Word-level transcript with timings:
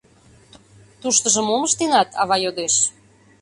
—Туштыжо 1.01 1.41
мом 1.47 1.61
ыштенат?— 1.67 2.09
ава 2.21 2.35
йодеш. 2.39 2.75